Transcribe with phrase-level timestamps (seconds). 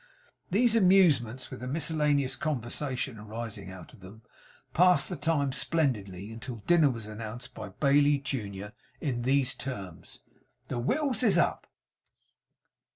[0.49, 4.23] These amusements, with the miscellaneous conversation arising out of them,
[4.73, 10.21] passed the time splendidly, until dinner was announced by Bailey junior in these terms:
[10.69, 11.67] 'The wittles is up!